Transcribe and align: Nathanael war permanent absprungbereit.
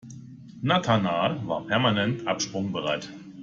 Nathanael 0.63 1.41
war 1.45 1.63
permanent 1.67 2.25
absprungbereit. 2.25 3.07